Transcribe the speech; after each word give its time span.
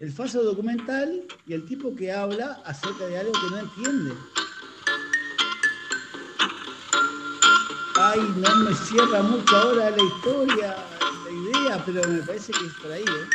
el 0.00 0.10
falso 0.12 0.42
documental 0.42 1.24
y 1.46 1.52
el 1.52 1.64
tipo 1.66 1.94
que 1.94 2.10
habla 2.12 2.62
acerca 2.64 3.06
de 3.06 3.18
algo 3.18 3.32
que 3.32 3.50
no 3.50 3.58
entiende. 3.58 4.14
Ay, 7.96 8.20
no 8.36 8.56
me 8.64 8.74
cierra 8.74 9.22
mucho 9.22 9.56
ahora 9.56 9.90
la 9.90 10.02
historia, 10.02 10.74
la 11.24 11.30
idea, 11.30 11.82
pero 11.84 12.08
me 12.08 12.22
parece 12.22 12.52
que 12.52 12.66
es 12.66 12.72
por 12.82 12.90
ahí, 12.92 13.04
¿eh? 13.04 13.28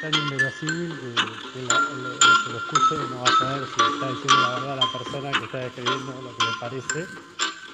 Tan 0.00 0.14
inverosímil 0.14 0.92
que, 1.00 1.14
que 1.52 1.62
la- 1.66 1.88
el, 1.90 2.06
el 2.06 2.18
que 2.44 2.52
lo 2.52 2.58
escuche 2.58 2.96
no 3.10 3.20
va 3.20 3.28
a 3.28 3.38
saber 3.38 3.66
si 3.66 3.80
está 3.94 4.08
diciendo 4.10 4.40
la 4.42 4.48
verdad 4.60 4.76
la 4.76 4.92
persona 4.98 5.32
que 5.32 5.44
está 5.44 5.58
describiendo 5.58 6.22
lo 6.22 6.36
que 6.36 6.44
le 6.44 6.52
parece 6.60 7.06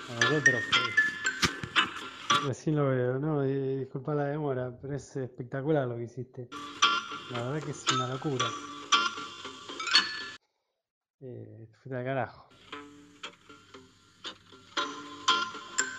a 0.09 0.15
nosotros. 0.15 0.65
que 0.73 1.04
Recién 2.47 2.77
lo 2.77 2.89
veo, 2.89 3.19
no, 3.19 3.43
di- 3.43 3.77
disculpa 3.79 4.15
la 4.15 4.25
demora, 4.25 4.71
pero 4.81 4.95
es 4.95 5.17
espectacular 5.17 5.87
lo 5.89 5.97
que 5.97 6.05
hiciste. 6.05 6.49
La 7.31 7.43
verdad 7.43 7.65
que 7.65 7.71
es 7.71 7.87
una 7.93 8.07
locura. 8.09 8.45
Eh, 11.23 11.67
te 11.71 11.77
fuiste 11.79 11.97
al 11.97 12.05
carajo. 12.05 12.47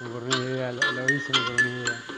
Me 0.01 0.07
ocurrió 0.09 0.35
una 0.37 0.45
idea, 0.45 0.71
lo, 0.71 0.81
se 0.81 1.33
me 1.33 1.39
ocurrió 1.39 1.59
una 1.61 1.79
idea. 1.79 2.14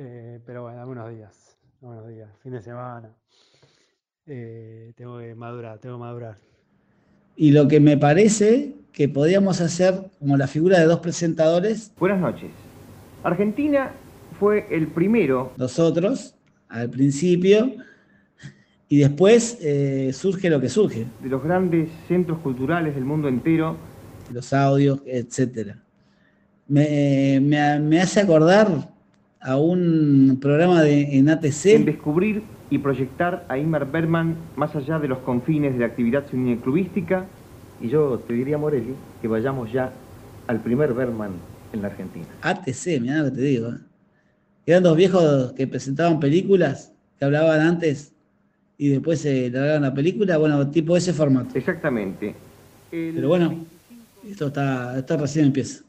Eh, 0.00 0.38
pero 0.46 0.62
bueno, 0.62 0.78
dame 0.78 0.92
unos 0.92 1.10
días, 1.10 1.58
dame 1.80 1.96
unos 1.98 2.08
días, 2.08 2.28
fin 2.40 2.52
de 2.52 2.62
semana. 2.62 3.10
Eh, 4.26 4.92
tengo 4.96 5.18
que 5.18 5.34
madurar, 5.34 5.78
tengo 5.80 5.96
que 5.96 6.00
madurar. 6.00 6.38
Y 7.36 7.50
lo 7.50 7.66
que 7.66 7.80
me 7.80 7.96
parece 7.96 8.74
que 8.92 9.08
podríamos 9.08 9.60
hacer 9.60 9.94
como 10.20 10.36
la 10.36 10.46
figura 10.46 10.78
de 10.78 10.86
dos 10.86 11.00
presentadores, 11.00 11.90
Buenas 11.98 12.20
noches. 12.20 12.50
Argentina 13.24 13.90
fue 14.38 14.66
el 14.70 14.86
primero 14.86 15.50
nosotros, 15.56 16.36
al 16.68 16.90
principio, 16.90 17.72
y 18.88 18.98
después 18.98 19.58
eh, 19.60 20.12
surge 20.12 20.48
lo 20.48 20.60
que 20.60 20.68
surge, 20.68 21.06
de 21.20 21.28
los 21.28 21.42
grandes 21.42 21.88
centros 22.06 22.38
culturales 22.38 22.94
del 22.94 23.04
mundo 23.04 23.26
entero 23.26 23.76
los 24.32 24.52
audios, 24.52 25.00
etcétera. 25.06 25.76
Me, 26.68 27.40
me- 27.42 27.80
me 27.80 28.00
hace 28.00 28.20
acordar 28.20 28.68
a 29.40 29.56
un 29.56 30.38
programa 30.40 30.82
de, 30.82 31.02
en 31.02 31.28
en 31.28 31.30
ATC, 31.30 31.84
descubrir 31.84 32.42
y 32.70 32.78
proyectar 32.78 33.46
a 33.48 33.58
Ingmar 33.58 33.90
Bergman 33.90 34.36
más 34.56 34.74
allá 34.74 34.98
de 34.98 35.08
los 35.08 35.18
confines 35.18 35.74
de 35.74 35.80
la 35.80 35.86
actividad 35.86 36.24
clubística. 36.26 37.26
Y 37.80 37.88
yo 37.88 38.18
te 38.26 38.32
diría, 38.32 38.58
Morelli, 38.58 38.94
que 39.22 39.28
vayamos 39.28 39.72
ya 39.72 39.92
al 40.46 40.60
primer 40.60 40.92
Berman 40.92 41.30
en 41.72 41.82
la 41.82 41.88
Argentina. 41.88 42.26
ATC, 42.42 43.00
mirá 43.00 43.18
lo 43.18 43.24
que 43.26 43.36
te 43.36 43.40
digo. 43.42 43.68
¿eh? 43.68 43.78
Eran 44.66 44.82
dos 44.82 44.96
viejos 44.96 45.52
que 45.52 45.66
presentaban 45.66 46.18
películas, 46.18 46.92
que 47.18 47.24
hablaban 47.24 47.60
antes 47.60 48.12
y 48.76 48.88
después 48.88 49.20
se 49.20 49.50
largaban 49.50 49.82
la 49.82 49.94
película, 49.94 50.36
bueno, 50.38 50.68
tipo 50.70 50.96
ese 50.96 51.12
formato. 51.12 51.56
Exactamente. 51.56 52.34
El 52.92 53.14
Pero 53.14 53.28
bueno, 53.28 53.64
esto 54.28 54.48
está, 54.48 54.98
esto 54.98 55.16
recién 55.16 55.46
empieza. 55.46 55.82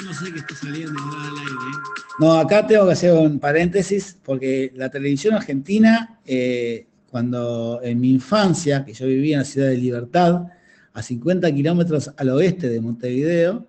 Yo 0.00 0.06
no 0.06 0.14
sé 0.14 0.32
qué 0.32 0.38
está 0.38 0.54
saliendo 0.54 0.98
al 0.98 1.38
aire. 1.38 1.78
No, 2.18 2.38
acá 2.38 2.66
tengo 2.66 2.86
que 2.86 2.92
hacer 2.92 3.12
un 3.12 3.38
paréntesis, 3.38 4.16
porque 4.24 4.72
la 4.74 4.88
televisión 4.88 5.34
argentina, 5.34 6.18
eh, 6.24 6.86
cuando 7.10 7.80
en 7.82 8.00
mi 8.00 8.10
infancia, 8.10 8.84
que 8.84 8.94
yo 8.94 9.06
vivía 9.06 9.36
en 9.36 9.40
la 9.40 9.44
ciudad 9.44 9.68
de 9.68 9.76
Libertad, 9.76 10.46
a 10.92 11.02
50 11.02 11.52
kilómetros 11.52 12.10
al 12.16 12.30
oeste 12.30 12.68
de 12.68 12.80
Montevideo, 12.80 13.66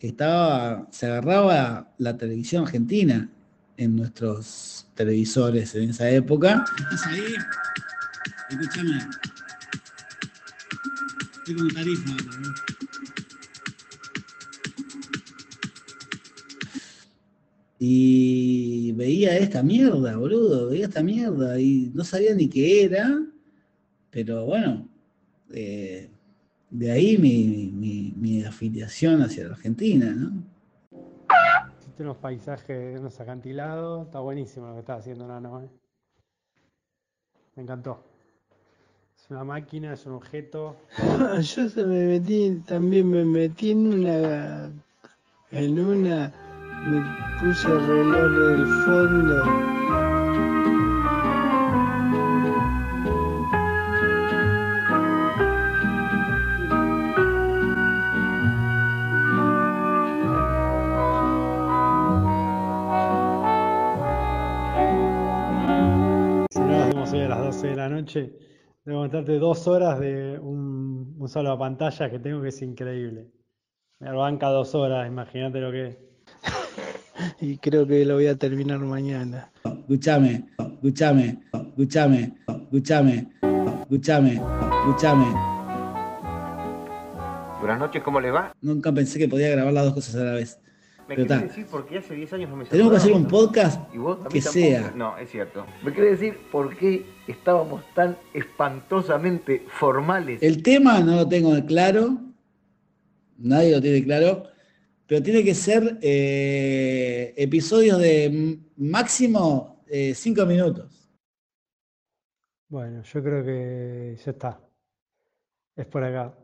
estaba, 0.00 0.88
se 0.90 1.06
agarraba 1.06 1.92
la 1.98 2.16
televisión 2.16 2.64
argentina 2.64 3.28
en 3.76 3.96
nuestros 3.96 4.88
televisores 4.94 5.74
en 5.74 5.90
esa 5.90 6.10
época. 6.10 6.64
¿Estás 6.78 7.06
ahí? 7.06 7.22
Escúchame. 8.50 8.98
Estoy 11.38 11.54
con 11.54 11.68
tarifa. 11.68 12.71
Y 17.84 18.92
veía 18.92 19.36
esta 19.38 19.60
mierda, 19.64 20.16
boludo, 20.16 20.68
veía 20.68 20.84
esta 20.84 21.02
mierda 21.02 21.58
y 21.58 21.90
no 21.92 22.04
sabía 22.04 22.32
ni 22.32 22.48
qué 22.48 22.84
era, 22.84 23.20
pero 24.08 24.44
bueno, 24.46 24.86
eh, 25.52 26.08
de 26.70 26.90
ahí 26.92 27.18
mi, 27.18 27.72
mi- 27.74 28.14
mi 28.16 28.44
afiliación 28.44 29.20
hacia 29.22 29.46
la 29.48 29.54
Argentina, 29.54 30.14
¿no? 30.14 30.44
Hiciste 31.80 32.04
unos 32.04 32.18
paisajes, 32.18 33.00
unos 33.00 33.18
acantilados, 33.18 34.06
está 34.06 34.20
buenísimo 34.20 34.68
lo 34.68 34.74
que 34.74 34.80
estás 34.80 35.00
haciendo, 35.00 35.26
Nano, 35.26 35.62
¿eh? 35.62 35.68
Me 37.56 37.64
encantó. 37.64 37.98
Es 39.18 39.28
una 39.28 39.42
máquina, 39.42 39.92
es 39.94 40.06
un 40.06 40.12
objeto. 40.12 40.76
Yo 41.40 41.68
se 41.68 41.84
me 41.84 42.04
metí, 42.06 42.62
también 42.64 43.10
me 43.10 43.24
metí 43.24 43.72
en 43.72 43.86
una, 43.92 44.70
en 45.50 45.80
una, 45.80 46.32
me 46.84 47.00
puse 47.38 47.68
el 47.68 47.86
reloj 47.86 48.32
del 48.32 48.66
fondo. 48.84 49.44
Si 66.50 66.60
no 66.60 66.66
lo 66.66 66.82
hacemos 66.82 67.12
hoy 67.12 67.20
a 67.20 67.28
las 67.28 67.38
12 67.38 67.66
de 67.68 67.76
la 67.76 67.88
noche, 67.88 68.32
debo 68.84 69.00
contarte 69.00 69.38
dos 69.38 69.68
horas 69.68 70.00
de 70.00 70.38
un, 70.40 71.16
un 71.18 71.28
solo 71.28 71.56
pantalla 71.58 72.10
que 72.10 72.18
tengo 72.18 72.42
que 72.42 72.48
es 72.48 72.62
increíble. 72.62 73.30
Me 74.00 74.12
banca 74.12 74.48
dos 74.48 74.74
horas, 74.74 75.06
imagínate 75.06 75.60
lo 75.60 75.70
que 75.70 75.86
es. 75.88 76.11
Y 77.40 77.58
creo 77.58 77.86
que 77.86 78.04
lo 78.04 78.14
voy 78.14 78.26
a 78.26 78.36
terminar 78.36 78.78
mañana. 78.80 79.50
Escúchame, 79.64 80.44
escúchame, 80.58 81.38
escúchame, 81.52 82.32
escúchame, 82.46 83.28
escúchame, 83.82 84.32
escúchame. 84.34 85.26
Buenas 87.60 87.78
noches, 87.78 88.02
¿cómo 88.02 88.20
le 88.20 88.30
va? 88.30 88.52
Nunca 88.60 88.92
pensé 88.92 89.18
que 89.18 89.28
podía 89.28 89.50
grabar 89.50 89.72
las 89.72 89.84
dos 89.84 89.94
cosas 89.94 90.16
a 90.16 90.24
la 90.24 90.32
vez. 90.32 90.58
Me 91.08 91.16
Pero 91.16 91.26
quiere 91.26 91.34
está. 91.34 91.46
decir 91.48 91.66
porque 91.70 91.98
hace 91.98 92.14
10 92.14 92.32
años 92.32 92.50
no 92.50 92.56
me 92.56 92.64
Tenemos 92.64 92.92
que 92.92 92.98
hacer 92.98 93.12
un 93.12 93.26
podcast 93.26 93.80
que 93.90 93.98
tampoco. 93.98 94.40
sea. 94.40 94.92
No, 94.96 95.16
es 95.18 95.30
cierto. 95.30 95.66
¿Me 95.84 95.92
quiere 95.92 96.10
decir 96.10 96.38
por 96.50 96.76
qué 96.76 97.04
estábamos 97.28 97.82
tan 97.94 98.16
espantosamente 98.34 99.64
formales? 99.68 100.42
El 100.42 100.62
tema 100.62 101.00
no 101.00 101.16
lo 101.16 101.28
tengo 101.28 101.52
claro, 101.66 102.18
nadie 103.38 103.72
lo 103.72 103.80
tiene 103.80 104.02
claro, 104.04 104.44
pero 105.12 105.22
tiene 105.22 105.44
que 105.44 105.54
ser 105.54 105.98
eh, 106.00 107.34
episodios 107.36 107.98
de 107.98 108.58
máximo 108.78 109.84
eh, 109.86 110.14
cinco 110.14 110.46
minutos. 110.46 111.06
Bueno, 112.70 113.02
yo 113.02 113.22
creo 113.22 113.44
que 113.44 114.16
ya 114.24 114.30
está. 114.30 114.58
Es 115.76 115.84
por 115.84 116.02
acá. 116.02 116.34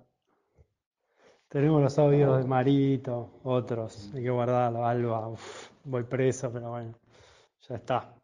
Tenemos 1.48 1.80
los 1.80 1.98
audios 1.98 2.42
de 2.42 2.44
Marito, 2.46 3.40
otros, 3.44 4.10
hay 4.14 4.24
que 4.24 4.28
guardarlos. 4.28 4.84
Alba, 4.84 5.28
uf, 5.28 5.70
voy 5.84 6.02
preso, 6.02 6.52
pero 6.52 6.68
bueno, 6.68 6.92
ya 7.66 7.76
está. 7.76 8.14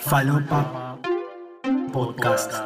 Falopa 0.00 0.98
Podcast. 1.92 2.58